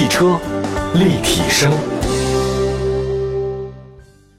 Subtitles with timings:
[0.00, 0.40] 汽车
[0.94, 1.70] 立体声，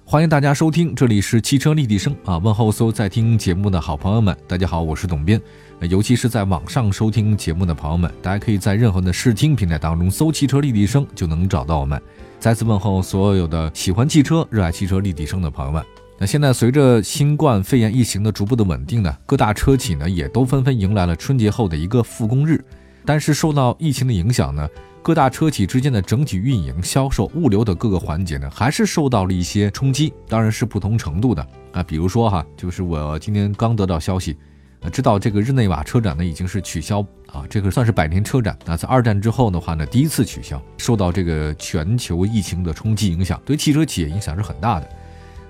[0.04, 2.40] 欢迎大家收听，这里是汽车立体声啊！
[2.40, 5.40] 问候所有在听节目的好朋友们，大家好，我是董斌。
[5.82, 12.02] 尤其是在网上收听节目的朋友们，大家可以在任何的视听平台当中搜“汽车立体声”就能找到我们。
[12.40, 15.86] 再次问候所有的喜欢汽车、热爱汽车立体声的朋友们。
[16.18, 22.66] 那现在随着新冠肺炎疫情的逐步的稳定呢，各大车企呢也都纷纷迎来了春节后的一个复工日。
[23.04, 24.68] 但是受到疫情的影响呢，
[25.04, 31.82] 各大车企之间的整体运营、销售、物流的各个环节呢，还是受到了一些冲击，当然是不同程度的啊。
[31.82, 34.38] 比如说哈，就是我今天刚得到消息，
[34.82, 44.88] 呃，知道这个日内瓦车展呢已经是取消啊，这个算是百年车展啊，在二战之后的话呢，第一次取消，受到这个全球疫情的冲击影响，对汽车企业影响是很大的。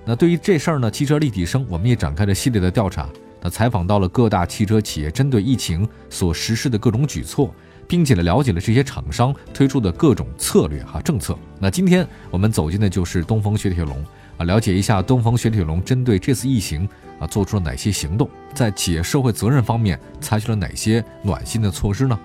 [0.06, 3.06] 那对于这事儿呢，汽车立体声我们也展开了系列的调查，
[3.42, 7.54] 那采访到了各大汽车企业针对疫情所实施的各种举措，
[7.86, 11.36] 并且呢了解了这些厂商推出的各种策略哈政策。
[11.58, 14.04] 那今天我们走进的就是东风雪铁龙
[14.36, 16.88] 啊，了解一下东风雪铁龙针对这次疫情
[17.18, 22.18] 啊做出了哪些行动，在企业社会责任方面采取了哪些暖心的措施呢？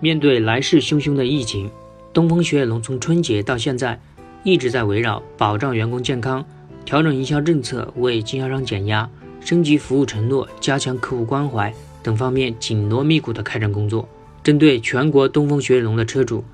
[0.00, 1.70] 面对来势汹汹的疫情，
[2.12, 3.98] 东风雪铁龙从春节到现在
[4.42, 6.44] 一直在围绕保障员工健康。
[6.84, 14.08] 调整营销政策，为经销商减压，升级服务承诺，加强客户关怀等方面紧锣密鼓的开展工作。
[14.42, 16.44] 针对全国东风雪铁龙的车主，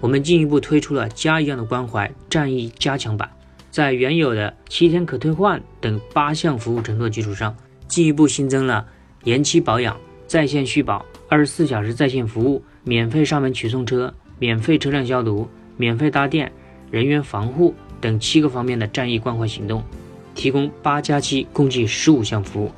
[0.00, 3.30] 我们进一步推出了家一样的关怀战役加强版，
[3.70, 8.86] 在原有的七天可退换等八项服务承诺基础上，进一步新增了
[9.24, 16.52] 延期保养、在线续保、二十四小时在线服务、免费上门取送车、免费车辆消毒、免费搭电、
[16.90, 17.74] 人员防护。
[18.00, 19.82] 等七个方面的战役关怀行动，
[20.32, 22.70] 提供八加七共计十五项服务。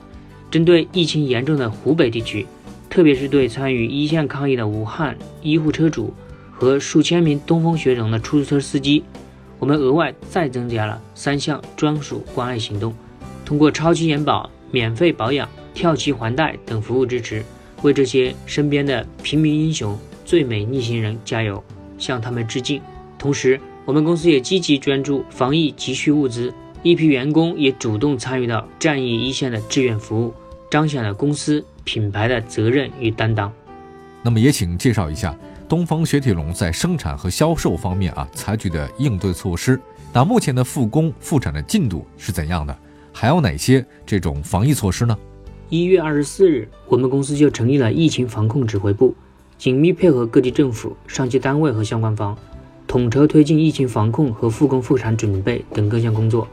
[0.50, 2.46] 针对疫情严重的湖北地区，
[2.90, 6.12] 特别是对参与一线抗疫的武汉医护车主
[6.50, 9.04] 和数千名东风雪铁龙的出租车司机，
[9.60, 12.92] 我们额外再增加了三项专属关爱行动，
[13.44, 17.44] 通过超期延保、免费保养、跳期还贷等服务支持，
[17.82, 21.62] 为这些身边的平民英雄、最美逆行人加油，
[21.96, 22.82] 向他们致敬。
[23.16, 30.34] 同时，我们公司也积极捐助防疫急需物资，一批员工也主动参与到战役一线的志愿服务，
[30.70, 33.52] 彰显了公司品牌的责任与担当。
[34.22, 35.36] 那么也请介绍一下
[35.68, 39.80] 东风雪铁龙在生产和销售方面啊采取的应对措施。
[40.12, 42.76] 那目前的复工复产的进度是怎样的？
[43.12, 45.18] 还有哪些这种防疫措施呢？
[45.68, 49.14] 一月二十四日，我们公司就成立了疫情防控指挥部，
[49.56, 52.36] 紧密配合各地政府、上级单位和相关方。
[52.86, 56.46] 统筹推进疫情防控和复工复产准备等各项工作。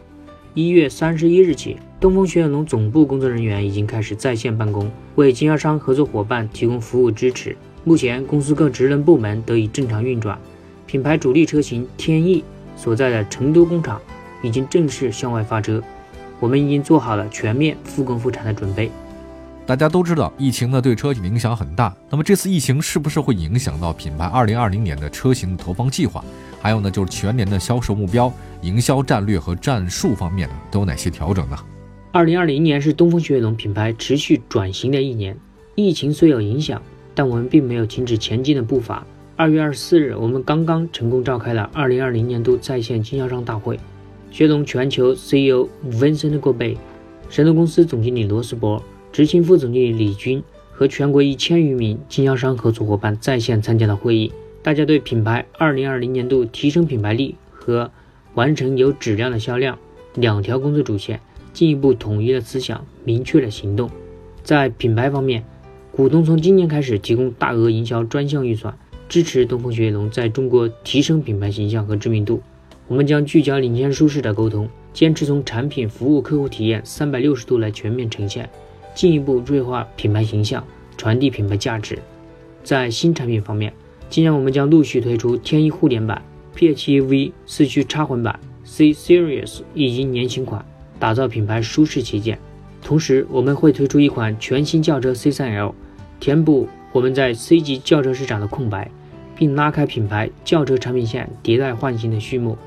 [0.57, 7.55] 一月三十一日起，东风雪铁龙总部工作人员已经开始在线办公，为经销商合作伙伴提供服务支持。
[7.83, 10.35] 目前，公司各职能部门得以正常运转。
[10.87, 12.43] 品牌主力车型天翼
[12.75, 14.01] 所在的成都工厂
[14.41, 15.79] 已经正式向外发车，
[16.39, 18.89] 我们已经做好了全面复工复产的准备。
[19.67, 21.95] 大家都知道，疫情呢对车企影响很大。
[22.09, 26.25] 那么这次疫情是不是会影响到品牌二零二零年的车型投放计划？
[26.59, 31.57] 还有呢，就是全年的销售目标、营销战略和战术方面呢，都有哪些调整呢？
[32.11, 35.37] 二零二零年是东风雪铁龙品牌持续转型的一年。
[35.75, 36.81] 疫情虽有影响，
[37.13, 39.05] 但我们并没有停止前进的步伐。
[39.35, 43.75] 二月二十四日，我们刚刚成功召开了二零二零年度在线经销商大会。
[44.31, 46.77] 雪铁龙全球 CEO Vincent g o b e
[47.29, 48.81] 神龙公司总经理罗斯伯。
[49.11, 54.31] 执行副总经理李军和全国一千余名经销商合作伙伴在线参加了会议，
[54.61, 57.89] 大家对品牌2020年度提升品牌力和
[58.37, 59.79] 完成有质量的销量
[60.13, 61.19] 两条工作主线
[61.53, 63.89] 进一步统一了思想，明确了行动。
[64.43, 65.43] 在品牌方面，
[65.91, 68.77] 股东从今年开始提供大额营销专项预算，
[69.09, 72.39] 支持东风雪铁龙在中国提升品牌形象和知名度。
[72.87, 78.47] 我们将聚焦领先舒适的沟通，坚持从产品、服务、客户体验三百六十度来全面呈现。
[78.93, 80.63] 进一步锐化品牌形象，
[80.95, 81.97] 传递品牌价值。
[82.63, 83.73] 在新产品方面，
[84.11, 86.21] 今年我们将陆续推出天翼互联版、
[86.57, 90.65] PHEV 四驱插混版、C Series 以及年轻款，
[90.97, 92.39] 打造品牌舒适旗舰。
[92.81, 95.73] 同时，我们会推出一款全新轿车 C3L，
[96.19, 98.89] 填补我们在 C 级轿车市场的空白，
[99.35, 102.57] 并拉开品牌轿车产品线迭代换新的序幕。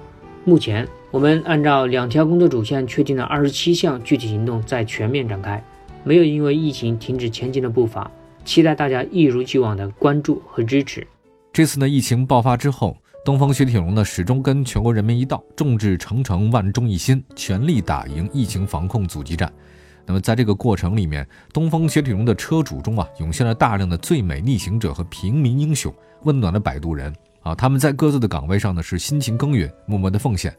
[0.44, 5.62] 目前，我们按照两条工作主线确定了二十七项具体行动，在全面展开。
[6.04, 8.08] 没有因为疫情停止前进的步伐，
[8.44, 11.04] 期待大家一如既往的关注和支持。
[11.52, 19.52] 这次呢，疫情爆发之后，东风雪铁龙呢始终跟全国人民一道，众志成城，万众一心，全力打赢疫情防控阻击战。
[20.06, 27.14] 那么在这个过程里面，东风雪铁龙的车主中啊，涌现了大量的最美逆行者和平民英雄，温暖的摆渡人。
[27.42, 30.54] 啊，他们在各自的岗位上呢是辛勤耕耘，默默的奉献。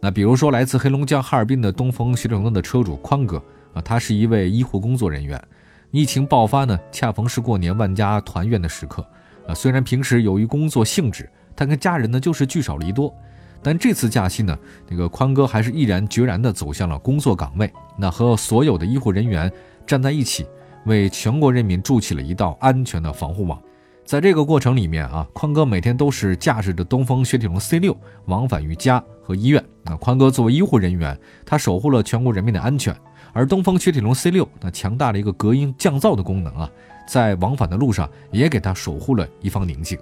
[0.00, 3.36] 那比如说来自黑龙江哈尔滨的东风雪铁龙的车主宽哥
[3.74, 5.42] 啊，他是一位医护工作人员。
[5.90, 9.06] 疫情爆发呢，恰逢是过年万家团圆的时刻
[9.46, 9.54] 啊。
[9.54, 11.28] 虽然平时由于工作性质，
[11.58, 13.12] 他跟家人呢就是聚少离多，
[13.60, 14.56] 但这次假期呢，
[14.88, 19.50] 那个宽哥还是毅然决然地走向了工作岗位，那和所有的医护人员
[19.84, 20.46] 站在一起，
[20.84, 23.60] 为全国人民筑起了一道安全的防护网。
[24.04, 27.94] 在这个过程里面啊，宽哥每天都是驾驶着东风雪铁龙 C 六
[28.26, 29.62] 往返于家和医院。
[29.82, 32.96] 那宽哥作为医护人员，他守护了全国人民的安全。
[33.32, 36.70] 而东风雪铁龙 C 六那强大的一个隔音降噪的功能啊，
[37.08, 39.98] 在往返的路上也给他守护了一方宁静。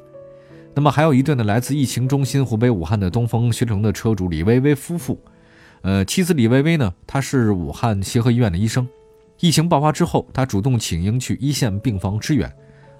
[0.77, 5.19] 那么还有一对呢，来自疫情中心湖北武汉的东风雪铁龙的车主李薇薇夫妇。
[5.81, 8.87] 呃，妻子李薇薇呢，她是武汉协和医院的医生。
[9.41, 12.47] 疫情爆发之后，她主动请缨去一线病房支援。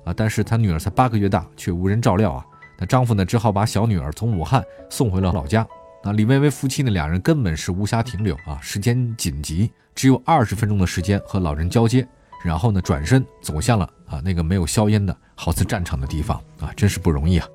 [0.05, 0.15] 啊！
[0.17, 2.47] 但是她女儿才八个月大，却无人照料啊！
[2.79, 5.67] 那丈夫呢，只好把小女儿从武汉送回了老家。
[6.03, 8.59] 那李薇薇夫妻呢，两人根本是无暇停留啊！
[8.63, 12.09] 时间紧急，只有二十分钟的时间和老人交接，
[12.43, 16.73] 然后呢，转身走向了啊那个没有硝烟的好似战场的地方啊！
[16.75, 17.47] 真是不容易啊！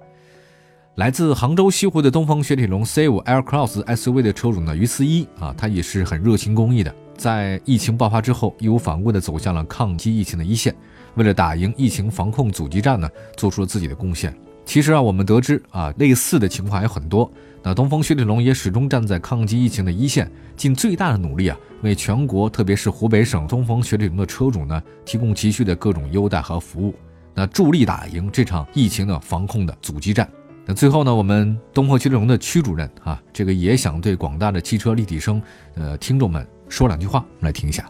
[0.96, 10.76] 来自杭州西湖的东风雪铁龙 C5 Aircross SUV 的车主呢，于思一啊，他也是很热心公益的，在疫情爆发之后，义无反顾地走向了抗击疫情的一线。
[11.16, 14.36] 为了打赢疫情防控阻击战呢，做出了自己的贡献。
[14.66, 17.32] 其实啊，我们得知啊，类似的情况还有很多。
[17.64, 26.94] 那东风雪铁龙也始终站在抗击疫情的一线，尽最大的努力啊，为全国特别是湖北省东风雪铁龙的车主呢，提供急需的各种优待和服务，
[27.34, 30.30] 那助力打赢这场疫情的防控的阻击战。
[30.66, 35.42] 那最后呢，我们东风雪铁龙的区主任啊，这个也想对广大的汽车立体声
[35.76, 37.90] 呃听众们说两句话，我们来听一下。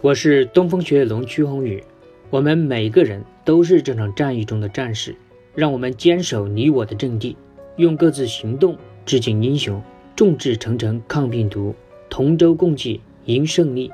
[0.00, 1.82] 我是东风雪铁龙曲宏宇。
[2.28, 5.14] 我们每个人都是这场战役中的战士，
[5.54, 7.36] 让我们坚守你我的阵地，
[7.76, 9.80] 用各自行动致敬英雄，
[10.16, 11.72] 众志成城抗病毒，
[12.10, 13.90] 同舟共济赢胜利。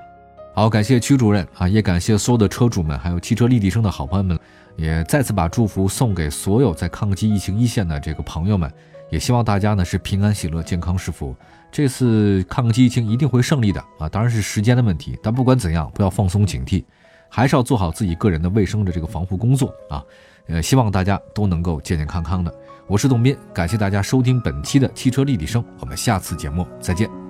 [0.55, 4.39] 好，感谢曲主任啊，也感谢所有的车主们，还有汽车立体声的好朋友们，
[4.77, 8.73] 也再次把祝福送给所有在抗击疫情一线的这个朋友们，
[9.11, 11.35] 也希望大家呢是平安喜乐、健康是福。
[11.71, 16.85] 这次抗击疫情一定会胜利的啊，当然是时间的问题，但不管怎样，不要放松警惕。
[17.35, 20.05] 还是要做好自己个人的卫生的这个防护工作啊，
[20.49, 22.55] 呃，希望大家都能够健健康康的。
[22.87, 27.22] 我是董斌，感谢大家收听本期的汽车立体声，我们下次节目再见。